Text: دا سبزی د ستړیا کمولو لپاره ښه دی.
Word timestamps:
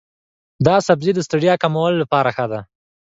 دا 0.65 0.75
سبزی 0.87 1.11
د 1.15 1.19
ستړیا 1.27 1.53
کمولو 1.63 1.97
لپاره 2.03 2.29
ښه 2.35 2.45
دی. 2.51 2.61